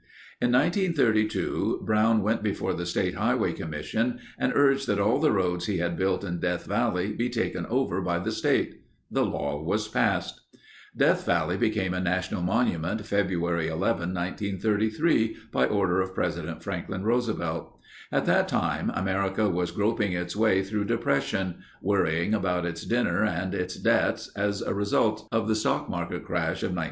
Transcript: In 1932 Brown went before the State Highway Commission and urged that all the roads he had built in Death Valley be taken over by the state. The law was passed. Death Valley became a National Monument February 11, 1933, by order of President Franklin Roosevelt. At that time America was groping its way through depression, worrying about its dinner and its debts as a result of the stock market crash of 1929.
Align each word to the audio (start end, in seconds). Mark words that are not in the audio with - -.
In 0.41 0.51
1932 0.51 1.81
Brown 1.85 2.23
went 2.23 2.41
before 2.41 2.73
the 2.73 2.87
State 2.87 3.13
Highway 3.13 3.53
Commission 3.53 4.17
and 4.39 4.51
urged 4.55 4.87
that 4.87 4.97
all 4.99 5.19
the 5.19 5.31
roads 5.31 5.67
he 5.67 5.77
had 5.77 5.95
built 5.95 6.23
in 6.23 6.39
Death 6.39 6.65
Valley 6.65 7.13
be 7.13 7.29
taken 7.29 7.67
over 7.67 8.01
by 8.01 8.17
the 8.17 8.31
state. 8.31 8.81
The 9.11 9.23
law 9.23 9.61
was 9.61 9.87
passed. 9.87 10.41
Death 10.97 11.23
Valley 11.27 11.55
became 11.55 11.93
a 11.93 11.99
National 12.01 12.41
Monument 12.41 13.05
February 13.05 13.67
11, 13.67 14.11
1933, 14.15 15.37
by 15.51 15.67
order 15.67 16.01
of 16.01 16.15
President 16.15 16.63
Franklin 16.63 17.03
Roosevelt. 17.03 17.77
At 18.11 18.25
that 18.25 18.47
time 18.47 18.89
America 18.95 19.49
was 19.51 19.69
groping 19.69 20.13
its 20.13 20.35
way 20.35 20.63
through 20.63 20.85
depression, 20.85 21.59
worrying 21.79 22.33
about 22.33 22.65
its 22.65 22.87
dinner 22.87 23.23
and 23.23 23.53
its 23.53 23.75
debts 23.75 24.31
as 24.35 24.63
a 24.63 24.73
result 24.73 25.27
of 25.31 25.47
the 25.47 25.53
stock 25.53 25.91
market 25.91 26.23
crash 26.25 26.63
of 26.65 26.73
1929. 26.73 26.79